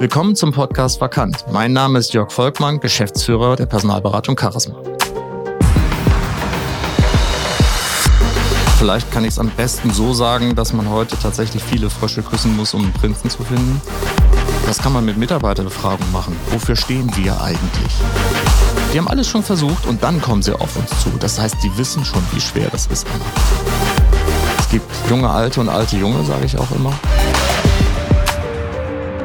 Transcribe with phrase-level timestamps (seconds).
[0.00, 1.44] Willkommen zum Podcast Vakant.
[1.52, 4.74] Mein Name ist Jörg Volkmann, Geschäftsführer der Personalberatung Charisma.
[8.76, 12.56] Vielleicht kann ich es am besten so sagen, dass man heute tatsächlich viele Frösche küssen
[12.56, 13.80] muss, um einen Prinzen zu finden.
[14.66, 16.36] Das kann man mit Mitarbeiterbefragungen machen.
[16.50, 17.92] Wofür stehen wir eigentlich?
[18.92, 21.10] Die haben alles schon versucht und dann kommen sie auf uns zu.
[21.20, 23.06] Das heißt, die wissen schon, wie schwer das ist.
[24.58, 26.92] Es gibt junge Alte und alte Junge, sage ich auch immer.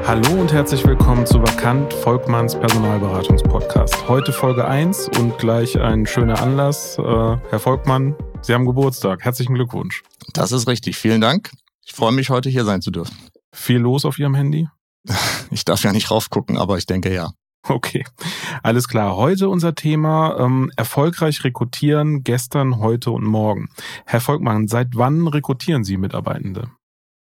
[0.09, 4.09] Hallo und herzlich willkommen zu Vakant Volkmanns Personalberatungspodcast.
[4.09, 6.97] Heute Folge 1 und gleich ein schöner Anlass.
[6.97, 9.23] Äh, Herr Volkmann, Sie haben Geburtstag.
[9.23, 10.01] Herzlichen Glückwunsch.
[10.33, 10.97] Das ist richtig.
[10.97, 11.51] Vielen Dank.
[11.86, 13.15] Ich freue mich, heute hier sein zu dürfen.
[13.53, 14.67] Viel los auf Ihrem Handy?
[15.51, 17.29] Ich darf ja nicht raufgucken, aber ich denke ja.
[17.67, 18.03] Okay,
[18.64, 19.15] alles klar.
[19.15, 23.69] Heute unser Thema ähm, erfolgreich rekrutieren gestern, heute und morgen.
[24.07, 26.71] Herr Volkmann, seit wann rekrutieren Sie Mitarbeitende?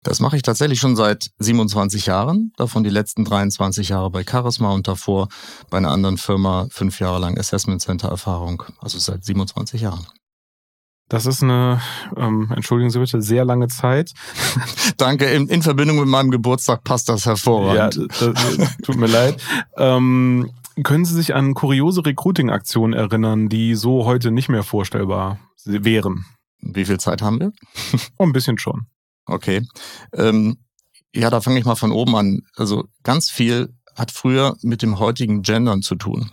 [0.05, 4.71] Das mache ich tatsächlich schon seit 27 Jahren, davon die letzten 23 Jahre bei Charisma
[4.71, 5.29] und davor
[5.71, 10.05] bei einer anderen Firma fünf Jahre lang Assessment Center Erfahrung, also seit 27 Jahren.
[11.09, 11.81] Das ist eine,
[12.17, 14.11] ähm, entschuldigen Sie bitte, sehr lange Zeit.
[14.97, 17.95] Danke, in, in, Verbindung mit meinem Geburtstag passt das hervorragend.
[17.95, 19.41] Ja, das, tut mir leid.
[19.75, 20.51] Ähm,
[20.83, 26.25] können Sie sich an kuriose Recruiting-Aktionen erinnern, die so heute nicht mehr vorstellbar wären?
[26.61, 27.51] Wie viel Zeit haben wir?
[28.19, 28.85] Oh, ein bisschen schon.
[29.25, 29.67] Okay.
[30.13, 30.57] Ähm,
[31.13, 32.41] ja, da fange ich mal von oben an.
[32.55, 36.31] Also ganz viel hat früher mit dem heutigen Gendern zu tun.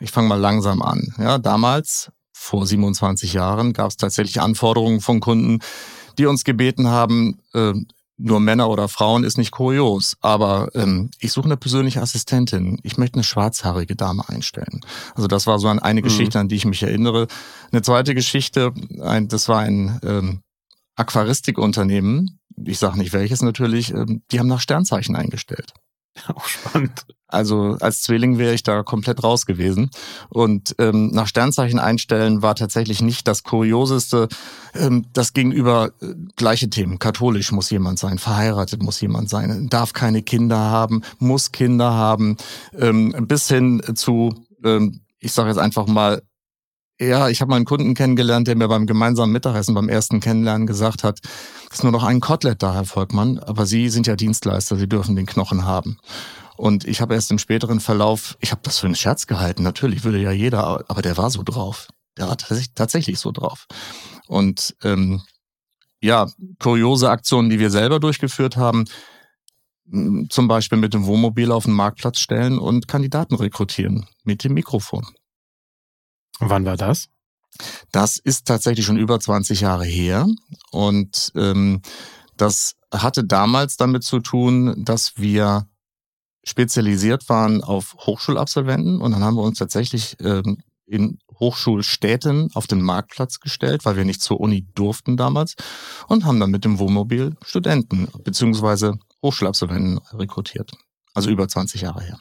[0.00, 1.12] Ich fange mal langsam an.
[1.18, 5.58] Ja, damals, vor 27 Jahren, gab es tatsächlich Anforderungen von Kunden,
[6.16, 7.74] die uns gebeten haben, äh,
[8.18, 12.78] nur Männer oder Frauen ist nicht kurios, aber ähm, ich suche eine persönliche Assistentin.
[12.82, 14.80] Ich möchte eine schwarzhaarige Dame einstellen.
[15.14, 16.04] Also das war so eine mhm.
[16.04, 17.28] Geschichte, an die ich mich erinnere.
[17.70, 20.42] Eine zweite Geschichte, ein, das war ein ähm,
[20.98, 25.72] Aquaristikunternehmen, ich sage nicht welches natürlich, ähm, die haben nach Sternzeichen eingestellt.
[26.34, 27.06] Auch spannend.
[27.28, 29.90] Also als Zwilling wäre ich da komplett raus gewesen.
[30.30, 34.28] Und ähm, nach Sternzeichen einstellen war tatsächlich nicht das Kurioseste.
[34.74, 36.98] Ähm, das gegenüber äh, gleiche Themen.
[36.98, 42.38] Katholisch muss jemand sein, verheiratet muss jemand sein, darf keine Kinder haben, muss Kinder haben,
[42.76, 44.34] ähm, bis hin zu,
[44.64, 46.22] ähm, ich sage jetzt einfach mal,
[47.00, 50.66] ja, ich habe mal einen Kunden kennengelernt, der mir beim gemeinsamen Mittagessen, beim ersten Kennenlernen
[50.66, 51.20] gesagt hat,
[51.70, 54.88] es ist nur noch ein Kotelett da, Herr Volkmann, aber Sie sind ja Dienstleister, Sie
[54.88, 55.98] dürfen den Knochen haben.
[56.56, 60.02] Und ich habe erst im späteren Verlauf, ich habe das für einen Scherz gehalten, natürlich
[60.02, 61.88] würde ja jeder, aber der war so drauf.
[62.16, 63.66] Der war tatsächlich so drauf.
[64.26, 65.22] Und ähm,
[66.00, 66.26] ja,
[66.58, 68.86] kuriose Aktionen, die wir selber durchgeführt haben,
[70.28, 75.06] zum Beispiel mit dem Wohnmobil auf den Marktplatz stellen und Kandidaten rekrutieren mit dem Mikrofon.
[76.38, 77.08] Wann war das?
[77.92, 80.26] Das ist tatsächlich schon über 20 Jahre her.
[80.70, 81.82] Und ähm,
[82.36, 85.66] das hatte damals damit zu tun, dass wir
[86.44, 92.80] spezialisiert waren auf Hochschulabsolventen und dann haben wir uns tatsächlich ähm, in Hochschulstädten auf den
[92.80, 95.54] Marktplatz gestellt, weil wir nicht zur Uni durften damals
[96.08, 100.72] und haben dann mit dem Wohnmobil Studenten beziehungsweise Hochschulabsolventen rekrutiert.
[101.14, 102.18] Also über 20 Jahre her.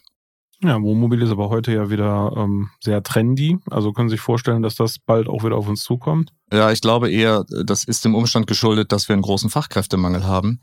[0.64, 3.60] Ja, Wohnmobil ist aber heute ja wieder ähm, sehr trendy.
[3.70, 6.34] Also können Sie sich vorstellen, dass das bald auch wieder auf uns zukommt?
[6.52, 10.60] Ja, ich glaube eher, das ist dem Umstand geschuldet, dass wir einen großen Fachkräftemangel haben.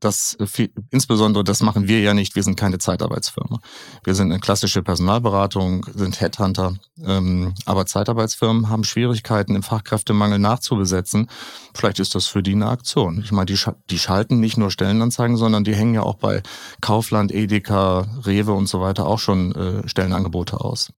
[0.00, 2.36] Das äh, insbesondere, das machen wir ja nicht.
[2.36, 3.60] Wir sind keine Zeitarbeitsfirma.
[4.04, 6.74] Wir sind eine klassische Personalberatung, sind Headhunter.
[7.02, 11.28] Ähm, aber Zeitarbeitsfirmen haben Schwierigkeiten, im Fachkräftemangel nachzubesetzen.
[11.74, 13.20] Vielleicht ist das für die eine Aktion.
[13.24, 13.58] Ich meine, die,
[13.88, 16.42] die schalten nicht nur Stellenanzeigen, sondern die hängen ja auch bei
[16.82, 20.92] Kaufland, Edeka, Rewe und so weiter auch schon äh, Stellenangebote aus.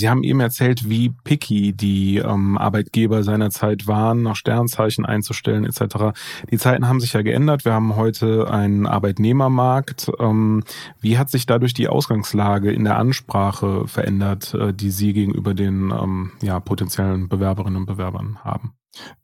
[0.00, 6.18] Sie haben eben erzählt, wie picky die ähm, Arbeitgeber seinerzeit waren, nach Sternzeichen einzustellen etc.
[6.50, 7.66] Die Zeiten haben sich ja geändert.
[7.66, 10.10] Wir haben heute einen Arbeitnehmermarkt.
[10.18, 10.64] Ähm,
[11.00, 15.90] wie hat sich dadurch die Ausgangslage in der Ansprache verändert, äh, die Sie gegenüber den
[15.90, 18.72] ähm, ja, potenziellen Bewerberinnen und Bewerbern haben?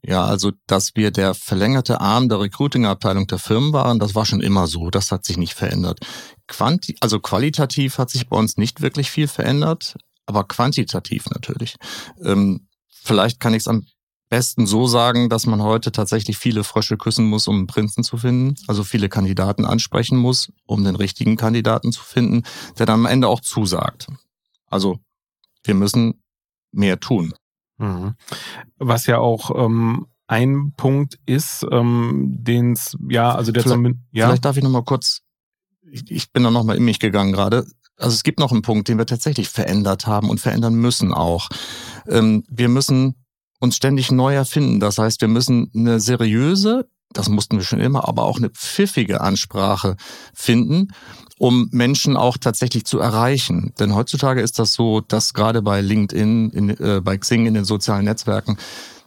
[0.02, 4.42] Ja, also dass wir der verlängerte Arm der Recruiting-Abteilung der Firmen waren, das war schon
[4.42, 4.90] immer so.
[4.90, 6.00] Das hat sich nicht verändert.
[6.46, 9.96] Quanti also qualitativ hat sich bei uns nicht wirklich viel verändert
[10.26, 11.76] aber quantitativ natürlich.
[12.22, 13.86] Ähm, vielleicht kann ich es am
[14.28, 18.16] besten so sagen, dass man heute tatsächlich viele Frösche küssen muss, um einen Prinzen zu
[18.16, 22.42] finden, also viele Kandidaten ansprechen muss, um den richtigen Kandidaten zu finden,
[22.78, 24.08] der dann am Ende auch zusagt.
[24.66, 24.98] Also
[25.62, 26.22] wir müssen
[26.72, 27.34] mehr tun.
[27.78, 28.14] Mhm.
[28.78, 34.26] Was ja auch ähm, ein Punkt ist, ähm, den es, ja, also der vielleicht, ja.
[34.26, 35.22] Vielleicht darf ich nochmal kurz,
[35.88, 37.66] ich, ich bin da nochmal in mich gegangen gerade.
[37.98, 41.48] Also es gibt noch einen Punkt, den wir tatsächlich verändert haben und verändern müssen auch.
[42.08, 43.14] Ähm, wir müssen
[43.60, 44.80] uns ständig neu erfinden.
[44.80, 49.22] Das heißt, wir müssen eine seriöse, das mussten wir schon immer, aber auch eine pfiffige
[49.22, 49.96] Ansprache
[50.34, 50.88] finden,
[51.38, 53.72] um Menschen auch tatsächlich zu erreichen.
[53.78, 57.64] Denn heutzutage ist das so, dass gerade bei LinkedIn, in, äh, bei Xing in den
[57.64, 58.58] sozialen Netzwerken,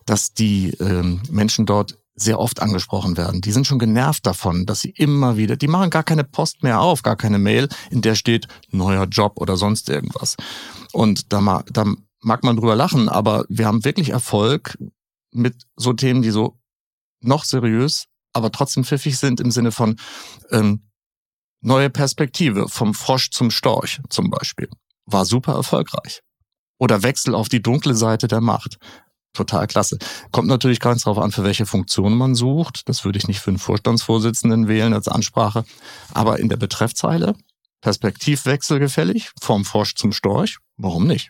[0.06, 3.42] dass die ähm, Menschen dort sehr oft angesprochen werden.
[3.42, 6.81] Die sind schon genervt davon, dass sie immer wieder, die machen gar keine Post mehr
[6.81, 10.36] auf, gar keine Mail, in der steht neuer Job oder sonst irgendwas.
[10.92, 11.86] Und da, da
[12.21, 14.77] mag man drüber lachen, aber wir haben wirklich Erfolg
[15.31, 16.60] mit so Themen, die so
[17.21, 19.98] noch seriös, aber trotzdem pfiffig sind im Sinne von
[20.51, 20.89] ähm,
[21.62, 24.69] neue Perspektive, vom Frosch zum Storch zum Beispiel.
[25.06, 26.21] War super erfolgreich.
[26.77, 28.77] Oder Wechsel auf die dunkle Seite der Macht.
[29.33, 29.97] Total klasse.
[30.31, 32.89] Kommt natürlich ganz darauf an, für welche Funktion man sucht.
[32.89, 35.65] Das würde ich nicht für einen Vorstandsvorsitzenden wählen als Ansprache.
[36.13, 37.35] Aber in der Betreffzeile,
[37.81, 41.29] Perspektivwechsel gefällig, vom Frosch zum Storch, warum nicht?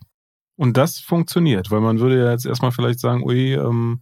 [0.55, 3.99] Und das funktioniert, weil man würde ja jetzt erstmal vielleicht sagen, ui, ähm,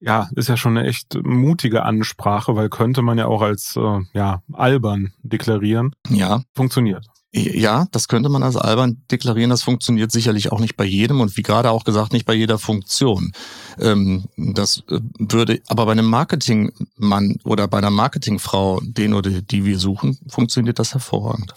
[0.00, 4.00] ja, ist ja schon eine echt mutige Ansprache, weil könnte man ja auch als äh,
[4.12, 5.94] ja, albern deklarieren.
[6.08, 6.42] Ja.
[6.54, 7.06] Funktioniert.
[7.32, 9.50] Ja, das könnte man als albern deklarieren.
[9.50, 12.58] Das funktioniert sicherlich auch nicht bei jedem und wie gerade auch gesagt, nicht bei jeder
[12.58, 13.32] Funktion.
[13.78, 19.64] Ähm, das äh, würde, aber bei einem Marketingmann oder bei einer Marketingfrau, den oder die
[19.66, 21.52] wir suchen, funktioniert das hervorragend.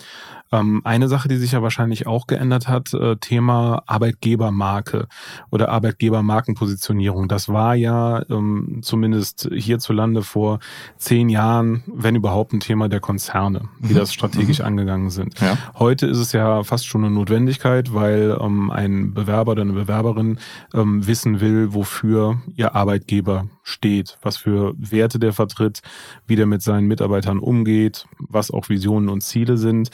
[0.51, 5.07] Ähm, eine Sache, die sich ja wahrscheinlich auch geändert hat, äh, Thema Arbeitgebermarke
[5.51, 7.27] oder Arbeitgebermarkenpositionierung.
[7.27, 10.59] Das war ja ähm, zumindest hierzulande vor
[10.97, 13.97] zehn Jahren, wenn überhaupt, ein Thema der Konzerne, die mhm.
[13.97, 14.65] das strategisch mhm.
[14.65, 15.39] angegangen sind.
[15.39, 15.57] Ja.
[15.77, 20.39] Heute ist es ja fast schon eine Notwendigkeit, weil ähm, ein Bewerber oder eine Bewerberin
[20.73, 25.81] ähm, wissen will, wofür ihr Arbeitgeber steht, was für Werte der vertritt,
[26.27, 29.89] wie der mit seinen Mitarbeitern umgeht, was auch Visionen und Ziele sind.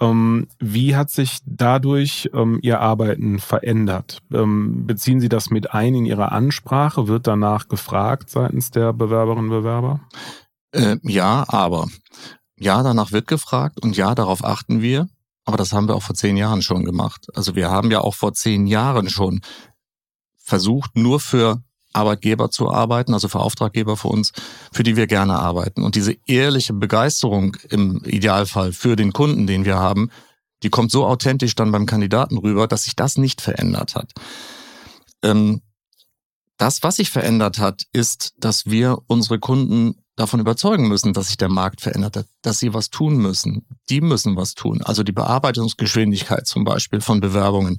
[0.00, 4.22] Ähm, wie hat sich dadurch ähm, Ihr Arbeiten verändert?
[4.32, 7.08] Ähm, beziehen Sie das mit ein in Ihre Ansprache?
[7.08, 10.00] Wird danach gefragt seitens der Bewerberinnen und Bewerber?
[10.72, 11.88] Äh, ja, aber.
[12.58, 15.08] Ja, danach wird gefragt und ja, darauf achten wir.
[15.44, 17.26] Aber das haben wir auch vor zehn Jahren schon gemacht.
[17.34, 19.40] Also wir haben ja auch vor zehn Jahren schon
[20.36, 21.62] versucht, nur für
[21.94, 24.32] Arbeitgeber zu arbeiten, also für Auftraggeber für uns,
[24.72, 25.82] für die wir gerne arbeiten.
[25.82, 30.10] Und diese ehrliche Begeisterung im Idealfall für den Kunden, den wir haben,
[30.62, 34.12] die kommt so authentisch dann beim Kandidaten rüber, dass sich das nicht verändert hat.
[35.22, 35.60] Ähm,
[36.56, 41.36] das, was sich verändert hat, ist, dass wir unsere Kunden davon überzeugen müssen, dass sich
[41.36, 43.66] der Markt verändert hat, dass sie was tun müssen.
[43.90, 44.80] Die müssen was tun.
[44.82, 47.78] Also die Bearbeitungsgeschwindigkeit zum Beispiel von Bewerbungen,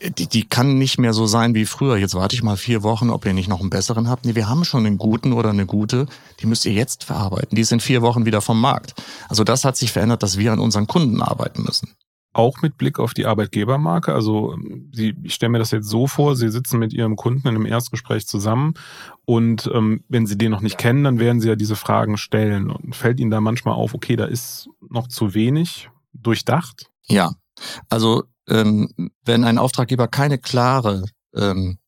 [0.00, 1.96] die, die kann nicht mehr so sein wie früher.
[1.96, 4.24] Jetzt warte ich mal vier Wochen, ob ihr nicht noch einen besseren habt.
[4.24, 6.06] Nee, wir haben schon einen guten oder eine gute.
[6.40, 7.54] Die müsst ihr jetzt verarbeiten.
[7.54, 8.94] Die ist in vier Wochen wieder vom Markt.
[9.28, 11.94] Also das hat sich verändert, dass wir an unseren Kunden arbeiten müssen.
[12.32, 14.14] Auch mit Blick auf die Arbeitgebermarke.
[14.14, 14.56] Also
[14.92, 17.66] Sie, ich stelle mir das jetzt so vor, Sie sitzen mit Ihrem Kunden in einem
[17.66, 18.74] Erstgespräch zusammen
[19.26, 22.70] und ähm, wenn Sie den noch nicht kennen, dann werden Sie ja diese Fragen stellen.
[22.70, 26.88] Und fällt Ihnen da manchmal auf, okay, da ist noch zu wenig durchdacht?
[27.06, 27.32] Ja,
[27.88, 31.04] also ähm, wenn ein Auftraggeber keine klare
[31.34, 31.78] ähm,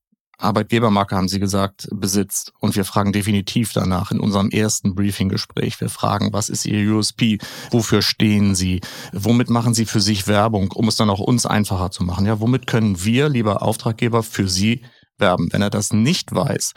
[0.43, 2.52] Arbeitgebermarke, haben Sie gesagt, besitzt.
[2.58, 5.81] Und wir fragen definitiv danach in unserem ersten Briefinggespräch.
[5.81, 7.38] Wir fragen, was ist Ihr USP?
[7.70, 8.81] Wofür stehen Sie?
[9.12, 12.26] Womit machen Sie für sich Werbung, um es dann auch uns einfacher zu machen?
[12.26, 14.82] Ja, womit können wir, lieber Auftraggeber, für Sie
[15.19, 15.48] werben?
[15.52, 16.72] Wenn er das nicht weiß,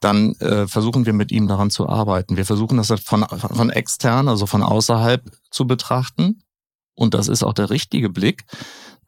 [0.00, 2.36] dann äh, versuchen wir mit ihm daran zu arbeiten.
[2.36, 6.42] Wir versuchen das von, von extern, also von außerhalb zu betrachten.
[6.98, 8.44] Und das ist auch der richtige Blick.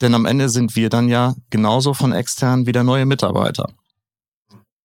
[0.00, 3.68] Denn am Ende sind wir dann ja genauso von extern wie der neue Mitarbeiter.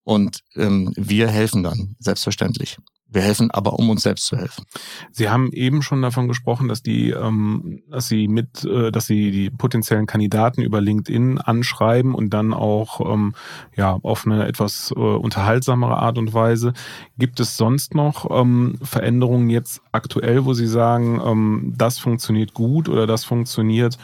[0.03, 2.77] Und ähm, wir helfen dann, selbstverständlich.
[3.07, 4.65] Wir helfen aber, um uns selbst zu helfen.
[5.11, 9.31] Sie haben eben schon davon gesprochen, dass die, ähm, dass Sie mit, äh, dass Sie
[9.31, 13.35] die potenziellen Kandidaten über LinkedIn anschreiben und dann auch ähm,
[13.75, 16.73] ja auf eine etwas äh, unterhaltsamere Art und Weise.
[17.17, 22.89] Gibt es sonst noch ähm, Veränderungen jetzt aktuell, wo Sie sagen, ähm, das funktioniert gut
[22.89, 23.97] oder das funktioniert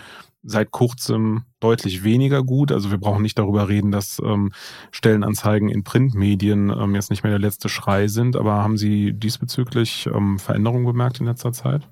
[0.44, 2.72] seit kurzem deutlich weniger gut.
[2.72, 4.52] Also wir brauchen nicht darüber reden, dass ähm,
[4.92, 8.36] Stellenanzeigen in Printmedien ähm, jetzt nicht mehr der letzte Schrei sind.
[8.36, 11.88] Aber haben Sie diesbezüglich ähm, Veränderungen bemerkt in letzter Zeit?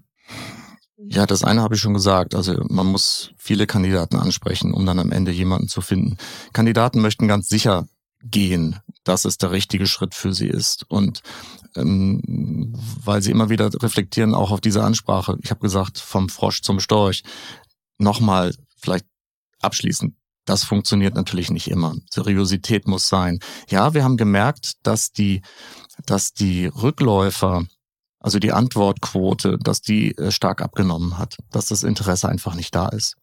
[0.97, 2.35] Ja, das eine habe ich schon gesagt.
[2.35, 6.17] Also man muss viele Kandidaten ansprechen, um dann am Ende jemanden zu finden.
[6.51, 7.87] Kandidaten möchten ganz sicher
[8.21, 10.85] gehen, dass es der richtige Schritt für sie ist.
[10.89, 11.21] Und
[11.75, 15.37] ähm, weil sie immer wieder reflektieren, auch auf diese Ansprache.
[15.41, 17.23] Ich habe gesagt, vom Frosch zum Storch
[17.99, 19.05] nochmal vielleicht
[19.61, 20.15] abschließend.
[20.45, 21.95] Das funktioniert natürlich nicht immer.
[22.09, 23.39] Seriosität muss sein.
[23.69, 25.41] Ja, wir haben gemerkt, dass die,
[26.05, 27.65] dass die Rückläufer,
[28.19, 32.89] also die Antwortquote, dass die äh, stark abgenommen hat, dass das Interesse einfach nicht da
[32.89, 33.15] ist.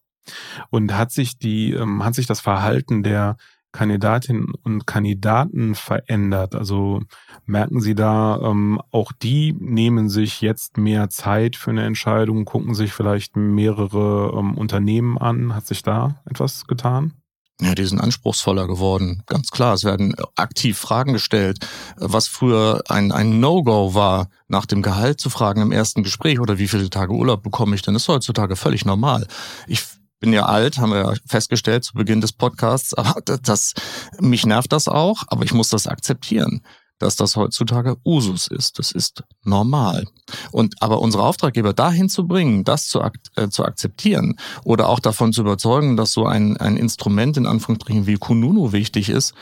[0.69, 3.37] Und hat sich die, ähm, hat sich das Verhalten der
[3.77, 6.55] Kandidatinnen und Kandidaten verändert?
[6.55, 7.01] Also
[7.45, 12.73] merken Sie da, ähm, auch die nehmen sich jetzt mehr Zeit für eine Entscheidung, gucken
[12.73, 15.53] sich vielleicht mehrere ähm, Unternehmen an.
[15.53, 17.13] Hat sich da etwas getan?
[17.61, 19.21] Ja, die sind anspruchsvoller geworden.
[19.27, 19.75] Ganz klar.
[19.75, 21.59] Es werden aktiv Fragen gestellt.
[21.97, 26.57] Was früher ein, ein No-Go war, nach dem Gehalt zu fragen im ersten Gespräch oder
[26.57, 29.27] wie viele Tage Urlaub bekomme ich denn, ist heutzutage völlig normal.
[29.67, 29.83] Ich
[30.19, 33.73] bin ja alt, haben wir ja festgestellt zu Beginn des Podcasts, aber das,
[34.19, 36.61] mich nervt das auch, aber ich muss das akzeptieren
[36.99, 38.79] dass das heutzutage Usus ist.
[38.79, 40.05] Das ist normal.
[40.51, 43.01] Und aber unsere Auftraggeber dahin zu bringen, das zu,
[43.35, 48.07] äh, zu akzeptieren oder auch davon zu überzeugen, dass so ein, ein Instrument in Anführungsstrichen
[48.07, 49.33] wie Kununu wichtig ist,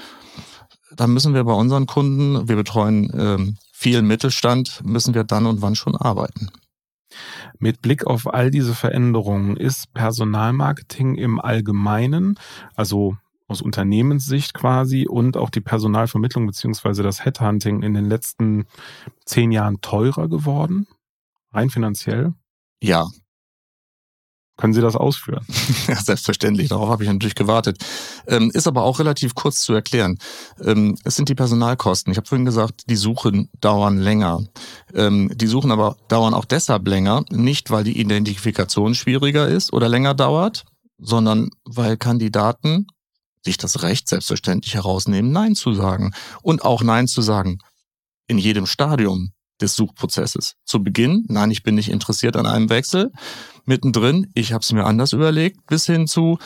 [0.95, 5.61] da müssen wir bei unseren Kunden, wir betreuen ähm, viel Mittelstand, müssen wir dann und
[5.61, 6.49] wann schon arbeiten.
[7.59, 12.39] Mit Blick auf all diese Veränderungen ist Personalmarketing im Allgemeinen,
[12.75, 13.17] also
[13.47, 18.65] aus Unternehmenssicht quasi und auch die Personalvermittlung beziehungsweise das Headhunting in den letzten
[19.25, 20.87] zehn Jahren teurer geworden?
[21.51, 22.33] Rein finanziell?
[22.81, 23.07] Ja.
[24.57, 25.45] Können Sie das ausführen?
[25.87, 26.69] Ja, selbstverständlich.
[26.69, 27.77] Darauf habe ich natürlich gewartet.
[28.27, 30.17] Ähm, ist aber auch relativ kurz zu erklären.
[30.63, 32.11] Ähm, es sind die Personalkosten.
[32.11, 34.43] Ich habe vorhin gesagt, die Suchen dauern länger.
[34.93, 39.89] Ähm, die Suchen aber dauern auch deshalb länger, nicht weil die Identifikation schwieriger ist oder
[39.89, 40.65] länger dauert,
[40.97, 42.87] sondern weil Kandidaten
[43.43, 46.13] sich das Recht selbstverständlich herausnehmen, Nein zu sagen.
[46.41, 47.59] Und auch Nein zu sagen
[48.27, 49.31] in jedem Stadium
[49.61, 50.55] des Suchprozesses.
[50.65, 53.11] Zu Beginn, nein, ich bin nicht interessiert an einem Wechsel.
[53.65, 56.37] Mittendrin, ich habe es mir anders überlegt, bis hin zu,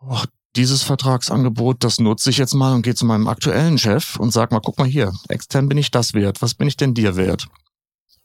[0.00, 0.22] oh,
[0.56, 4.52] dieses Vertragsangebot, das nutze ich jetzt mal und gehe zu meinem aktuellen Chef und sag
[4.52, 7.48] mal, guck mal hier, extern bin ich das wert, was bin ich denn dir wert?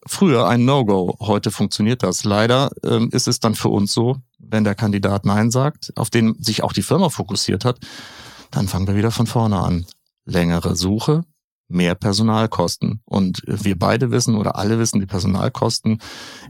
[0.05, 2.23] Früher ein No-Go, heute funktioniert das.
[2.23, 6.41] Leider ähm, ist es dann für uns so, wenn der Kandidat Nein sagt, auf den
[6.41, 7.79] sich auch die Firma fokussiert hat,
[8.51, 9.85] dann fangen wir wieder von vorne an.
[10.23, 11.23] Längere Suche,
[11.69, 13.01] mehr Personalkosten.
[13.05, 16.01] Und wir beide wissen oder alle wissen, die Personalkosten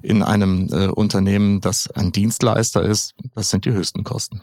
[0.01, 4.41] in einem äh, Unternehmen, das ein Dienstleister ist, das sind die höchsten Kosten.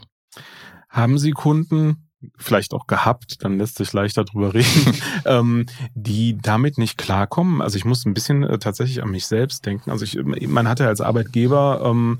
[0.88, 6.78] Haben Sie Kunden, vielleicht auch gehabt, dann lässt sich leichter drüber reden, ähm, die damit
[6.78, 7.60] nicht klarkommen.
[7.60, 9.90] Also ich muss ein bisschen äh, tatsächlich an mich selbst denken.
[9.90, 12.18] Also ich, man hatte als Arbeitgeber ähm,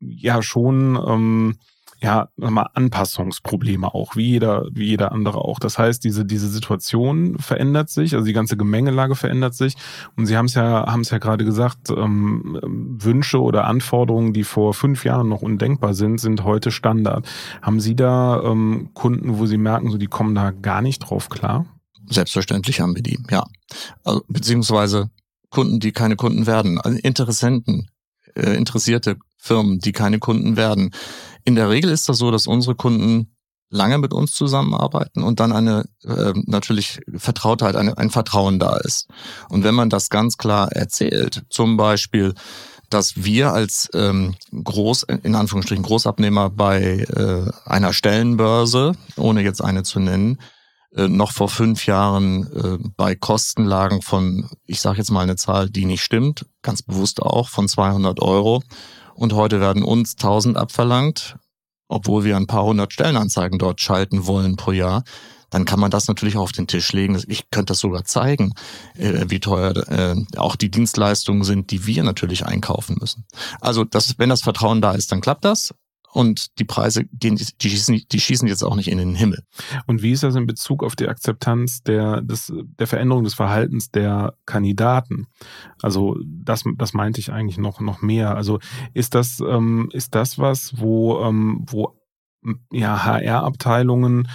[0.00, 1.56] ja schon ähm,
[2.02, 5.58] ja, mal Anpassungsprobleme auch, wie jeder, wie jeder andere auch.
[5.58, 9.74] Das heißt, diese, diese Situation verändert sich, also die ganze Gemengelage verändert sich.
[10.14, 14.44] Und Sie haben es ja, haben es ja gerade gesagt, ähm, Wünsche oder Anforderungen, die
[14.44, 17.26] vor fünf Jahren noch undenkbar sind, sind heute Standard.
[17.62, 21.28] Haben Sie da ähm, Kunden, wo Sie merken, so die kommen da gar nicht drauf
[21.30, 21.66] klar?
[22.08, 23.44] Selbstverständlich haben wir die, ja.
[24.04, 25.10] Also, beziehungsweise
[25.50, 27.90] Kunden, die keine Kunden werden, also Interessenten,
[28.34, 30.92] äh, interessierte Firmen, die keine Kunden werden.
[31.44, 33.36] In der Regel ist das so, dass unsere Kunden
[33.70, 39.08] lange mit uns zusammenarbeiten und dann eine äh, natürlich Vertrautheit, eine, ein Vertrauen da ist.
[39.48, 42.34] Und wenn man das ganz klar erzählt, zum Beispiel,
[42.90, 49.82] dass wir als ähm, Groß, in Anführungsstrichen Großabnehmer bei äh, einer Stellenbörse, ohne jetzt eine
[49.82, 50.38] zu nennen,
[50.94, 55.68] äh, noch vor fünf Jahren äh, bei Kostenlagen von, ich sage jetzt mal eine Zahl,
[55.68, 58.62] die nicht stimmt, ganz bewusst auch, von 200 Euro.
[59.16, 61.36] Und heute werden uns 1000 abverlangt,
[61.88, 65.04] obwohl wir ein paar hundert Stellenanzeigen dort schalten wollen pro Jahr.
[65.48, 67.20] Dann kann man das natürlich auch auf den Tisch legen.
[67.28, 68.52] Ich könnte das sogar zeigen,
[68.94, 73.24] äh, wie teuer äh, auch die Dienstleistungen sind, die wir natürlich einkaufen müssen.
[73.60, 75.72] Also das, wenn das Vertrauen da ist, dann klappt das
[76.16, 79.44] und die Preise gehen, die schießen, die schießen jetzt auch nicht in den Himmel.
[79.86, 83.90] Und wie ist das in Bezug auf die Akzeptanz der, des, der Veränderung des Verhaltens
[83.90, 85.26] der Kandidaten?
[85.82, 88.34] Also das, das meinte ich eigentlich noch, noch mehr.
[88.34, 88.60] Also
[88.94, 92.00] ist das, ähm, ist das was, wo, ähm, wo
[92.72, 94.28] ja, HR-Abteilungen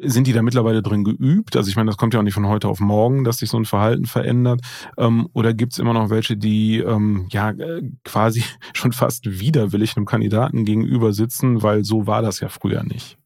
[0.00, 1.56] sind die da mittlerweile drin geübt?
[1.56, 3.58] Also ich meine, das kommt ja auch nicht von heute auf morgen, dass sich so
[3.58, 4.60] ein Verhalten verändert.
[4.96, 9.96] Ähm, oder gibt es immer noch welche, die ähm, ja äh, quasi schon fast widerwillig
[9.96, 13.18] einem Kandidaten gegenüber sitzen, weil so war das ja früher nicht?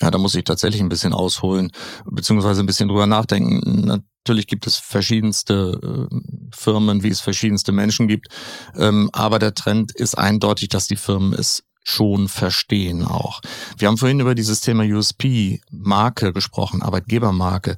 [0.00, 1.70] Ja, da muss ich tatsächlich ein bisschen ausholen,
[2.06, 3.84] beziehungsweise ein bisschen drüber nachdenken.
[3.86, 6.16] Natürlich gibt es verschiedenste äh,
[6.54, 8.28] Firmen, wie es verschiedenste Menschen gibt.
[8.76, 13.40] Ähm, aber der Trend ist eindeutig, dass die Firmen es schon verstehen auch.
[13.78, 17.76] Wir haben vorhin über dieses Thema USP, Marke gesprochen, Arbeitgebermarke.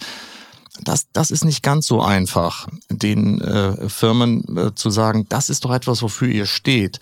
[0.80, 5.64] Das, das ist nicht ganz so einfach, den äh, Firmen äh, zu sagen, das ist
[5.64, 6.98] doch etwas, wofür ihr steht.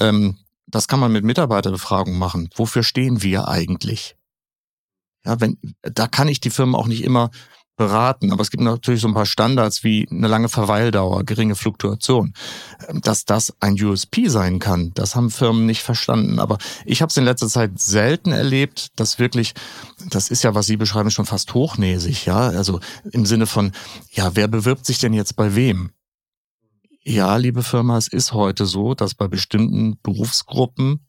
[0.00, 2.50] Ähm, das kann man mit Mitarbeiterbefragung machen.
[2.56, 4.16] Wofür stehen wir eigentlich?
[5.24, 7.30] Ja, wenn, da kann ich die Firmen auch nicht immer
[7.76, 8.32] beraten.
[8.32, 12.32] Aber es gibt natürlich so ein paar Standards wie eine lange Verweildauer, geringe Fluktuation.
[12.88, 16.38] Ähm, dass das ein USP sein kann, das haben Firmen nicht verstanden.
[16.38, 19.54] Aber ich habe es in letzter Zeit selten erlebt, dass wirklich,
[20.10, 22.48] das ist ja, was Sie beschreiben, schon fast hochnäsig, ja.
[22.48, 23.72] Also im Sinne von,
[24.12, 25.90] ja, wer bewirbt sich denn jetzt bei wem?
[27.02, 31.06] Ja, liebe Firma, es ist heute so, dass bei bestimmten Berufsgruppen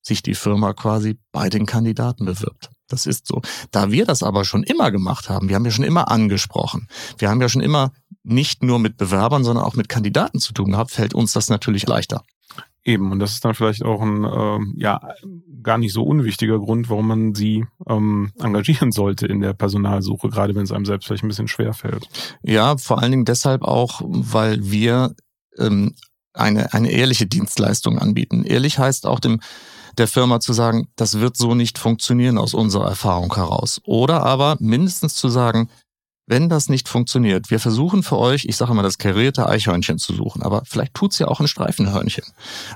[0.00, 2.70] sich die Firma quasi bei den Kandidaten bewirbt.
[2.92, 3.40] Das ist so.
[3.70, 7.30] Da wir das aber schon immer gemacht haben, wir haben ja schon immer angesprochen, wir
[7.30, 10.90] haben ja schon immer nicht nur mit Bewerbern, sondern auch mit Kandidaten zu tun gehabt,
[10.92, 12.22] fällt uns das natürlich leichter.
[12.84, 15.00] Eben, und das ist dann vielleicht auch ein äh, ja
[15.62, 20.54] gar nicht so unwichtiger Grund, warum man sie ähm, engagieren sollte in der Personalsuche, gerade
[20.54, 22.08] wenn es einem selbst vielleicht ein bisschen schwer fällt.
[22.42, 25.14] Ja, vor allen Dingen deshalb auch, weil wir
[25.58, 25.94] ähm,
[26.34, 28.44] eine, eine ehrliche Dienstleistung anbieten.
[28.44, 29.40] Ehrlich heißt auch dem
[29.98, 33.80] der Firma zu sagen, das wird so nicht funktionieren aus unserer Erfahrung heraus.
[33.84, 35.70] Oder aber mindestens zu sagen,
[36.26, 40.14] wenn das nicht funktioniert, wir versuchen für euch, ich sage immer, das karierte Eichhörnchen zu
[40.14, 42.24] suchen, aber vielleicht tut's ja auch ein Streifenhörnchen.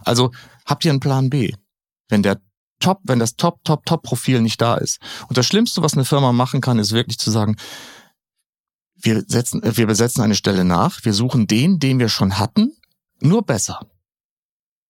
[0.04, 0.32] Also
[0.64, 1.52] habt ihr einen Plan B?
[2.08, 2.38] Wenn der
[2.80, 4.99] Top, wenn das Top, Top, Top-Profil nicht da ist.
[5.28, 7.56] Und das Schlimmste, was eine Firma machen kann, ist wirklich zu sagen,
[8.96, 12.76] wir, setzen, wir besetzen eine Stelle nach, wir suchen den, den wir schon hatten,
[13.20, 13.80] nur besser.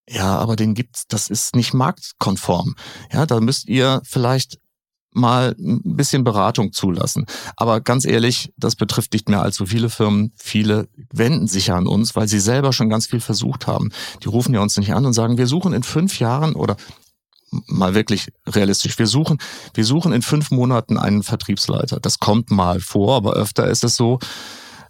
[0.09, 2.77] Ja, aber den gibt's, das ist nicht marktkonform.
[3.13, 4.59] Ja, da müsst ihr vielleicht
[5.17, 7.25] mal ein bisschen Beratung zulassen.
[7.57, 10.33] Aber ganz ehrlich, das betrifft nicht mehr allzu viele Firmen.
[10.37, 13.91] Viele wenden sich ja an uns, weil sie selber schon ganz viel versucht haben.
[14.23, 16.77] Die rufen ja uns nicht an und sagen, wir suchen in fünf Jahren oder
[17.67, 18.99] mal wirklich realistisch.
[18.99, 19.39] Wir suchen,
[19.75, 21.99] wir suchen in fünf Monaten einen Vertriebsleiter.
[21.99, 24.19] Das kommt mal vor, aber öfter ist es so,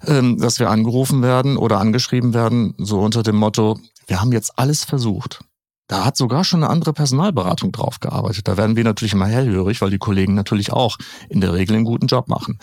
[0.04, 4.58] ähm, dass wir angerufen werden oder angeschrieben werden, so unter dem Motto, wir haben jetzt
[4.58, 5.40] alles versucht.
[5.88, 8.48] Da hat sogar schon eine andere Personalberatung drauf gearbeitet.
[8.48, 10.98] Da werden wir natürlich immer hellhörig, weil die Kollegen natürlich auch
[11.28, 12.58] in der Regel einen guten Job machen.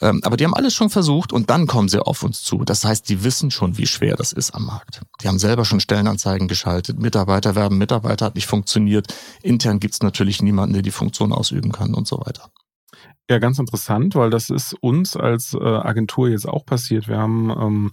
[0.00, 2.58] Ähm, aber die haben alles schon versucht und dann kommen sie auf uns zu.
[2.64, 5.02] Das heißt, die wissen schon, wie schwer das ist am Markt.
[5.22, 9.12] Die haben selber schon Stellenanzeigen geschaltet, Mitarbeiter werben, Mitarbeiter hat nicht funktioniert.
[9.42, 12.48] Intern gibt's natürlich niemanden, der die Funktion ausüben kann und so weiter.
[13.30, 17.08] Ja, ganz interessant, weil das ist uns als äh, Agentur jetzt auch passiert.
[17.08, 17.90] Wir haben ähm,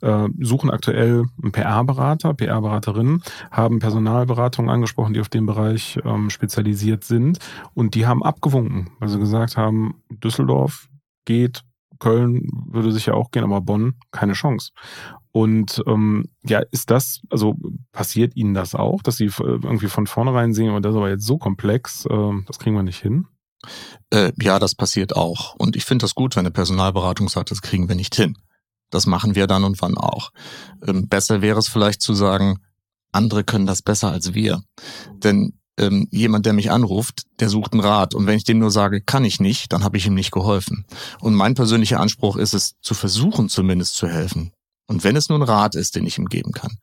[0.00, 3.20] äh, suchen aktuell einen PR-Berater, PR-Beraterinnen,
[3.50, 7.38] haben Personalberatungen angesprochen, die auf dem Bereich ähm, spezialisiert sind
[7.74, 10.86] und die haben abgewunken, weil sie gesagt haben, Düsseldorf
[11.24, 11.64] geht,
[11.98, 14.70] Köln würde sicher auch gehen, aber Bonn keine Chance.
[15.32, 17.56] Und ähm, ja, ist das, also
[17.92, 21.26] passiert Ihnen das auch, dass Sie irgendwie von vornherein sehen, und das ist aber jetzt
[21.26, 23.26] so komplex, äh, das kriegen wir nicht hin?
[24.10, 25.54] Äh, ja, das passiert auch.
[25.56, 28.36] Und ich finde das gut, wenn eine Personalberatung sagt, das kriegen wir nicht hin.
[28.90, 30.30] Das machen wir dann und wann auch.
[30.86, 32.58] Ähm, besser wäre es vielleicht zu sagen,
[33.12, 34.62] andere können das besser als wir.
[35.12, 38.14] Denn ähm, jemand, der mich anruft, der sucht einen Rat.
[38.14, 40.86] Und wenn ich dem nur sage, kann ich nicht, dann habe ich ihm nicht geholfen.
[41.20, 44.52] Und mein persönlicher Anspruch ist es, zu versuchen zumindest zu helfen.
[44.86, 46.78] Und wenn es nur ein Rat ist, den ich ihm geben kann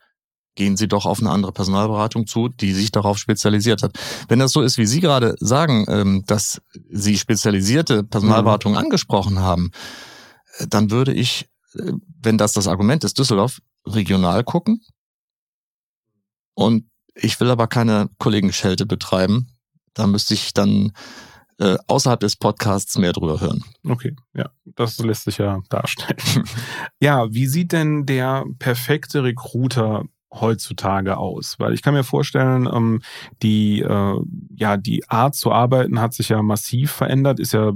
[0.55, 3.97] gehen Sie doch auf eine andere Personalberatung zu, die sich darauf spezialisiert hat.
[4.27, 8.77] Wenn das so ist, wie Sie gerade sagen, ähm, dass Sie spezialisierte Personalberatung mhm.
[8.77, 9.71] angesprochen haben,
[10.59, 14.81] äh, dann würde ich, äh, wenn das das Argument ist, Düsseldorf regional gucken.
[16.53, 16.85] Und
[17.15, 19.49] ich will aber keine Kollegenschelte betreiben.
[19.93, 20.93] Da müsste ich dann
[21.59, 23.63] äh, außerhalb des Podcasts mehr drüber hören.
[23.87, 26.47] Okay, ja, das lässt sich ja darstellen.
[26.99, 30.05] ja, wie sieht denn der perfekte Recruiter
[30.39, 31.56] heutzutage aus?
[31.60, 33.02] Weil ich kann mir vorstellen, ähm,
[33.41, 34.19] die, äh,
[34.56, 37.72] ja, die Art zu arbeiten hat sich ja massiv verändert, ist ja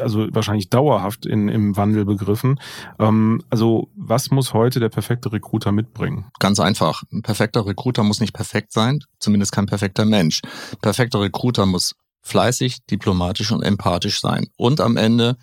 [0.00, 2.60] also wahrscheinlich dauerhaft in, im Wandel begriffen.
[2.98, 6.26] Ähm, also was muss heute der perfekte Recruiter mitbringen?
[6.38, 7.02] Ganz einfach.
[7.12, 10.42] Ein perfekter Recruiter muss nicht perfekt sein, zumindest kein perfekter Mensch.
[10.80, 14.46] Perfekter Recruiter muss fleißig, diplomatisch und empathisch sein.
[14.56, 15.36] Und am Ende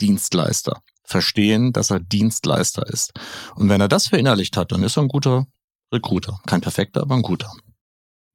[0.00, 3.12] Dienstleister verstehen, dass er Dienstleister ist.
[3.54, 5.46] Und wenn er das verinnerlicht hat, dann ist er ein guter
[5.92, 6.40] Recruiter.
[6.46, 7.50] Kein perfekter, aber ein guter.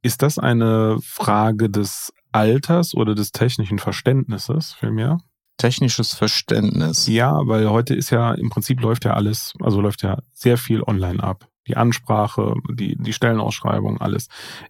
[0.03, 5.17] Ist das eine Frage des Alters oder des technischen Verständnisses vielmehr?
[5.57, 7.07] Technisches Verständnis.
[7.07, 10.83] Ja, weil heute ist ja im Prinzip läuft ja alles, also läuft ja sehr viel
[10.83, 11.47] online ab.
[11.67, 14.27] Die Ansprache, die, die Stellenausschreibung, alles.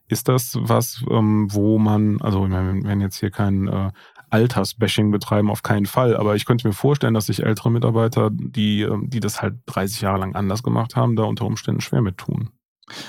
[0.08, 3.91] Ist das was, ähm, wo man, also wir werden jetzt hier kein äh,
[4.30, 6.15] Altersbashing betreiben, auf keinen Fall.
[6.17, 10.02] Aber ich könnte mir vorstellen, dass sich ältere Mitarbeiter, die, ähm, die das halt 30
[10.02, 12.50] Jahre lang anders gemacht haben, da unter Umständen schwer mit tun.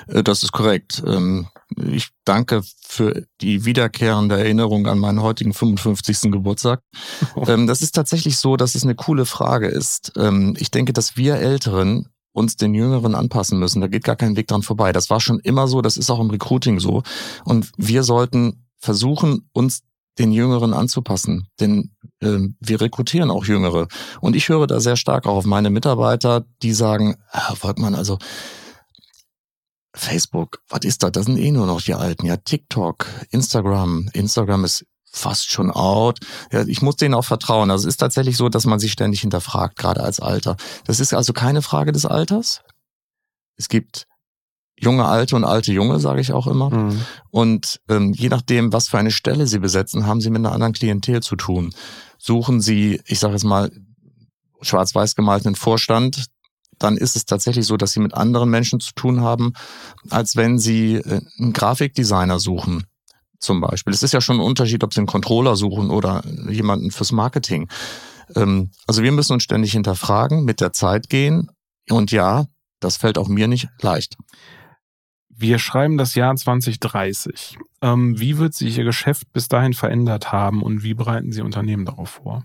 [0.08, 1.02] Äh, das ist korrekt.
[1.06, 6.32] Ähm, ich danke für die wiederkehrende Erinnerung an meinen heutigen 55.
[6.32, 6.80] Geburtstag.
[7.46, 10.12] Ähm, das ist tatsächlich so, dass es eine coole Frage ist.
[10.16, 13.80] Ähm, ich denke, dass wir Älteren uns den Jüngeren anpassen müssen.
[13.80, 14.92] Da geht gar kein Weg dran vorbei.
[14.92, 17.02] Das war schon immer so, das ist auch im Recruiting so.
[17.44, 19.82] Und wir sollten versuchen, uns
[20.18, 21.46] den Jüngeren anzupassen.
[21.60, 23.86] Denn wir rekrutieren auch Jüngere.
[24.20, 28.18] Und ich höre da sehr stark auch auf meine Mitarbeiter, die sagen, Herr Volkmann, also
[29.98, 31.12] Facebook, was ist das?
[31.12, 32.26] Das sind eh nur noch die Alten.
[32.26, 34.08] Ja, TikTok, Instagram.
[34.12, 36.20] Instagram ist fast schon out.
[36.52, 37.70] Ja, ich muss denen auch vertrauen.
[37.70, 40.56] Also es ist tatsächlich so, dass man sich ständig hinterfragt, gerade als Alter.
[40.84, 42.62] Das ist also keine Frage des Alters.
[43.56, 44.06] Es gibt
[44.78, 46.70] junge Alte und alte Junge, sage ich auch immer.
[46.70, 47.00] Mhm.
[47.30, 50.72] Und ähm, je nachdem, was für eine Stelle sie besetzen, haben sie mit einer anderen
[50.72, 51.74] Klientel zu tun.
[52.18, 53.70] Suchen sie, ich sage jetzt mal,
[54.60, 56.26] schwarz-weiß gemalten Vorstand,
[56.78, 59.52] dann ist es tatsächlich so, dass sie mit anderen Menschen zu tun haben,
[60.10, 62.84] als wenn sie äh, einen Grafikdesigner suchen.
[63.40, 63.94] Zum Beispiel.
[63.94, 67.68] Es ist ja schon ein Unterschied, ob sie einen Controller suchen oder jemanden fürs Marketing.
[68.34, 71.48] Ähm, also wir müssen uns ständig hinterfragen, mit der Zeit gehen.
[71.88, 72.46] Und ja,
[72.80, 74.16] das fällt auch mir nicht leicht.
[75.28, 77.58] Wir schreiben das Jahr 2030.
[77.80, 81.84] Ähm, wie wird sich Ihr Geschäft bis dahin verändert haben und wie bereiten Sie Unternehmen
[81.84, 82.44] darauf vor?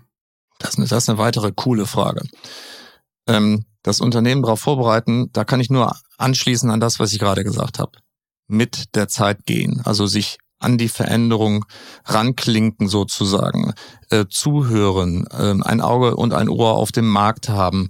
[0.60, 2.22] Das ist eine, das ist eine weitere coole Frage.
[3.26, 7.44] Ähm, das Unternehmen darauf vorbereiten, da kann ich nur anschließen an das, was ich gerade
[7.44, 7.92] gesagt habe.
[8.46, 11.64] Mit der Zeit gehen, also sich an die Veränderung
[12.06, 13.74] ranklinken sozusagen,
[14.10, 17.88] äh, zuhören, äh, ein Auge und ein Ohr auf dem Markt haben,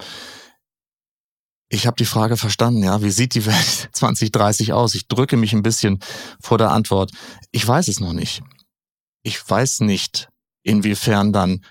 [1.74, 3.02] ich habe die Frage verstanden, ja.
[3.02, 4.94] Wie sieht die Welt 2030 aus?
[4.94, 5.98] Ich drücke mich ein bisschen
[6.40, 7.10] vor der Antwort.
[7.50, 8.42] Ich weiß es noch nicht.
[9.22, 10.28] Ich weiß nicht,
[10.62, 11.64] inwiefern dann,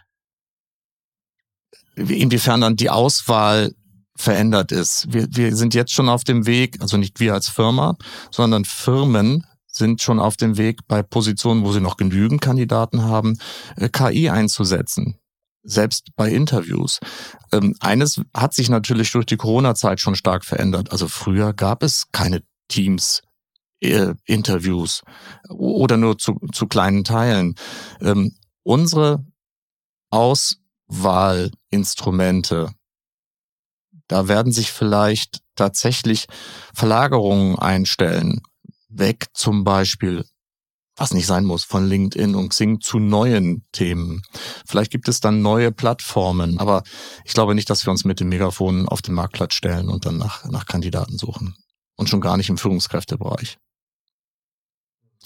[1.96, 3.74] inwiefern dann die Auswahl
[4.16, 5.12] verändert ist.
[5.12, 7.96] Wir, wir sind jetzt schon auf dem Weg, also nicht wir als Firma,
[8.32, 13.40] sondern Firmen sind schon auf dem Weg, bei Positionen, wo sie noch genügend Kandidaten haben,
[13.76, 15.18] äh, KI einzusetzen
[15.64, 17.00] selbst bei Interviews.
[17.52, 20.92] Ähm, eines hat sich natürlich durch die Corona-Zeit schon stark verändert.
[20.92, 23.22] Also früher gab es keine Teams.
[23.82, 25.02] Äh, Interviews
[25.50, 27.56] oder nur zu, zu kleinen Teilen.
[28.00, 29.26] Ähm, unsere
[30.94, 32.72] Auswahlinstrumente,
[34.08, 36.28] da werden sich vielleicht tatsächlich
[36.74, 38.42] Verlagerungen einstellen.
[38.90, 40.26] Weg zum Beispiel
[40.96, 44.22] was nicht sein muss, von LinkedIn und Xing zu neuen Themen.
[44.68, 46.84] Vielleicht gibt es dann neue Plattformen, aber
[47.26, 50.20] ich glaube nicht, dass wir uns mit dem Megafon auf den Marktplatz stellen und dann
[50.20, 51.56] nach, nach Kandidaten suchen.
[51.96, 53.58] Und schon gar nicht im Führungskräftebereich.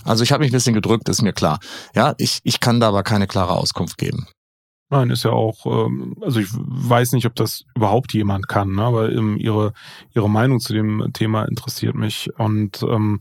[0.06, 1.60] Also ich habe mich ein bisschen gedrückt, ist mir klar.
[1.94, 4.28] Ja, ich, ich kann da aber keine klare Auskunft geben.
[4.90, 8.84] Nein, ist ja auch, ähm, also ich weiß nicht, ob das überhaupt jemand kann, ne?
[8.84, 9.74] aber ähm, ihre,
[10.16, 12.30] ihre Meinung zu dem Thema interessiert mich.
[12.38, 13.20] Und ähm,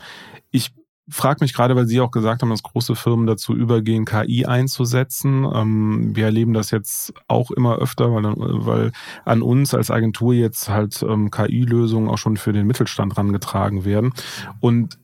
[0.53, 0.71] ich
[1.09, 5.45] frage mich gerade, weil Sie auch gesagt haben, dass große Firmen dazu übergehen, KI einzusetzen.
[5.53, 8.93] Ähm, wir erleben das jetzt auch immer öfter, weil, weil
[9.25, 14.13] an uns als Agentur jetzt halt ähm, KI-Lösungen auch schon für den Mittelstand rangetragen werden.
[14.61, 14.99] Und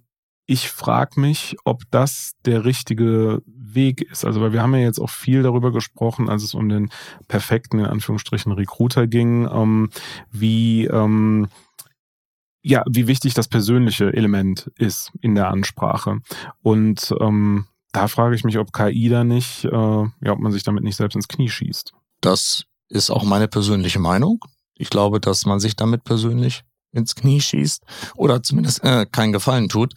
[0.46, 4.24] ich frage mich, ob das der richtige Weg ist.
[4.24, 6.90] Also, weil wir haben ja jetzt auch viel darüber gesprochen, als es um den
[7.28, 9.90] perfekten, in Anführungsstrichen, Recruiter ging, ähm,
[10.30, 11.48] wie ähm,
[12.62, 16.20] ja, wie wichtig das persönliche Element ist in der Ansprache.
[16.62, 20.62] Und ähm, da frage ich mich, ob KI da nicht, äh, ja, ob man sich
[20.62, 21.92] damit nicht selbst ins Knie schießt.
[22.20, 24.44] Das ist auch meine persönliche Meinung.
[24.76, 27.82] Ich glaube, dass man sich damit persönlich ins Knie schießt
[28.16, 29.94] oder zumindest äh, keinen Gefallen tut.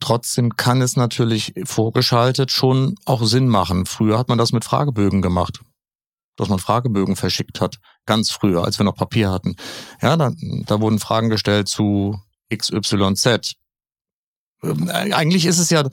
[0.00, 3.86] Trotzdem kann es natürlich vorgeschaltet schon auch Sinn machen.
[3.86, 5.60] Früher hat man das mit Fragebögen gemacht
[6.36, 9.56] dass man Fragebögen verschickt hat, ganz früher, als wir noch Papier hatten.
[10.00, 10.32] Ja, da,
[10.66, 12.20] da wurden Fragen gestellt zu
[12.54, 13.54] XYZ.
[14.62, 15.88] Ähm, eigentlich ist es ja,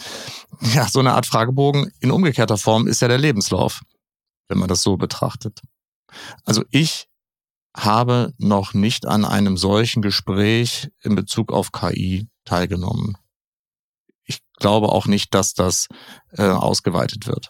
[0.73, 3.81] ja, so eine Art Fragebogen in umgekehrter Form ist ja der Lebenslauf,
[4.47, 5.61] wenn man das so betrachtet.
[6.43, 7.07] Also ich
[7.75, 13.17] habe noch nicht an einem solchen Gespräch in Bezug auf KI teilgenommen.
[14.25, 15.87] Ich glaube auch nicht, dass das
[16.31, 17.49] äh, ausgeweitet wird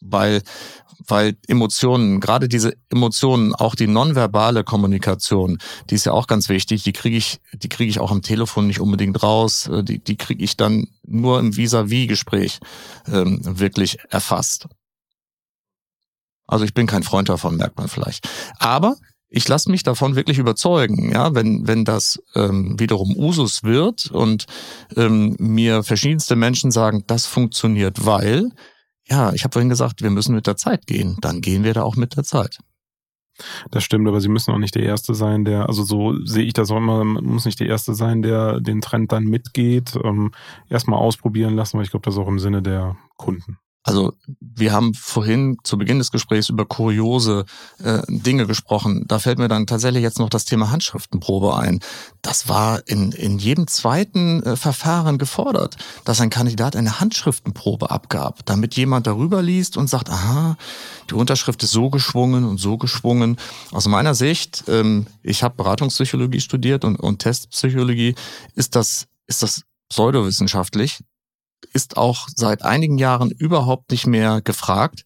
[0.00, 0.42] weil,
[1.06, 5.58] weil Emotionen, gerade diese Emotionen, auch die nonverbale Kommunikation,
[5.90, 8.66] die ist ja auch ganz wichtig, die kriege ich, die kriege ich auch am Telefon
[8.66, 12.60] nicht unbedingt raus, äh, die, die kriege ich dann nur im Vis-à-vis-Gespräch
[13.08, 14.68] ähm, wirklich erfasst.
[16.46, 18.28] Also ich bin kein Freund davon, merkt man vielleicht.
[18.58, 18.96] Aber
[19.28, 24.46] ich lasse mich davon wirklich überzeugen, ja, wenn, wenn das ähm, wiederum Usus wird und
[24.96, 28.50] ähm, mir verschiedenste Menschen sagen, das funktioniert, weil
[29.08, 31.16] ja, ich habe vorhin gesagt, wir müssen mit der Zeit gehen.
[31.20, 32.58] Dann gehen wir da auch mit der Zeit.
[33.70, 36.54] Das stimmt, aber sie müssen auch nicht der Erste sein, der, also so sehe ich
[36.54, 39.94] das auch immer, muss nicht der Erste sein, der den Trend dann mitgeht.
[40.02, 40.32] Ähm,
[40.70, 43.58] erstmal ausprobieren lassen, weil ich glaube, das ist auch im Sinne der Kunden.
[43.86, 47.44] Also wir haben vorhin zu Beginn des Gesprächs über kuriose
[47.78, 49.04] äh, Dinge gesprochen.
[49.06, 51.78] Da fällt mir dann tatsächlich jetzt noch das Thema Handschriftenprobe ein.
[52.20, 58.44] Das war in, in jedem zweiten äh, Verfahren gefordert, dass ein Kandidat eine Handschriftenprobe abgab,
[58.44, 60.56] damit jemand darüber liest und sagt, aha,
[61.08, 63.36] die Unterschrift ist so geschwungen und so geschwungen.
[63.70, 68.16] Aus meiner Sicht, ähm, ich habe Beratungspsychologie studiert und, und Testpsychologie,
[68.56, 71.04] ist das, ist das pseudowissenschaftlich
[71.72, 75.04] ist auch seit einigen Jahren überhaupt nicht mehr gefragt.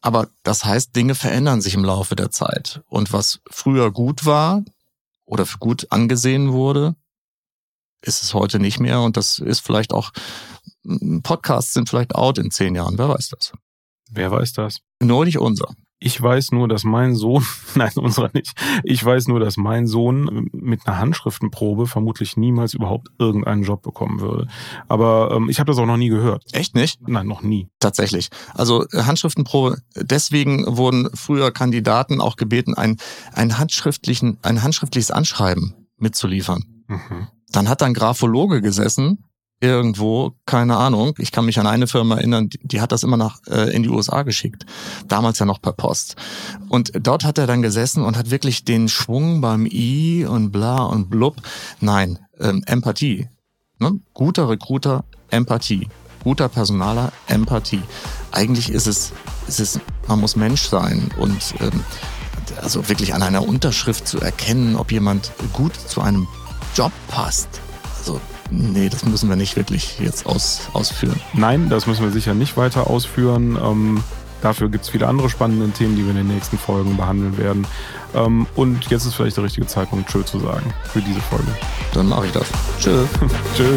[0.00, 2.82] Aber das heißt, Dinge verändern sich im Laufe der Zeit.
[2.88, 4.62] Und was früher gut war
[5.24, 6.94] oder für gut angesehen wurde,
[8.02, 9.00] ist es heute nicht mehr.
[9.00, 10.12] Und das ist vielleicht auch,
[11.22, 12.98] Podcasts sind vielleicht out in zehn Jahren.
[12.98, 13.52] Wer weiß das?
[14.10, 14.80] Wer weiß das?
[15.00, 15.74] Nur nicht unser.
[16.04, 20.50] Ich weiß nur, dass mein Sohn, nein, unserer nicht, ich weiß nur, dass mein Sohn
[20.52, 24.46] mit einer Handschriftenprobe vermutlich niemals überhaupt irgendeinen Job bekommen würde.
[24.86, 26.44] Aber ähm, ich habe das auch noch nie gehört.
[26.52, 27.00] Echt nicht?
[27.08, 27.68] Nein, noch nie.
[27.80, 28.28] Tatsächlich.
[28.52, 32.98] Also äh, Handschriftenprobe, deswegen wurden früher Kandidaten auch gebeten, ein,
[33.32, 36.64] ein, handschriftlichen, ein handschriftliches Anschreiben mitzuliefern.
[36.86, 37.28] Mhm.
[37.50, 39.24] Dann hat ein Graphologe gesessen
[39.60, 41.14] irgendwo, keine Ahnung.
[41.18, 43.82] Ich kann mich an eine Firma erinnern, die, die hat das immer nach äh, in
[43.82, 44.66] die USA geschickt.
[45.08, 46.16] Damals ja noch per Post.
[46.68, 50.82] Und dort hat er dann gesessen und hat wirklich den Schwung beim I und bla
[50.82, 51.36] und blub.
[51.80, 53.28] Nein, ähm, Empathie.
[53.78, 54.00] Ne?
[54.12, 55.88] Guter Recruiter, Empathie.
[56.22, 57.82] Guter Personaler, Empathie.
[58.32, 59.12] Eigentlich ist es,
[59.46, 61.84] ist es, man muss Mensch sein und ähm,
[62.62, 66.26] also wirklich an einer Unterschrift zu erkennen, ob jemand gut zu einem
[66.74, 67.48] Job passt.
[67.98, 71.20] Also Nee, das müssen wir nicht wirklich jetzt aus, ausführen.
[71.32, 73.58] Nein, das müssen wir sicher nicht weiter ausführen.
[73.62, 74.04] Ähm,
[74.42, 77.66] dafür gibt es viele andere spannende Themen, die wir in den nächsten Folgen behandeln werden.
[78.14, 81.48] Ähm, und jetzt ist vielleicht der richtige Zeitpunkt, Tschö zu sagen für diese Folge.
[81.92, 82.46] Dann mache ich das.
[82.80, 83.04] Tschö.
[83.56, 83.74] Tschö.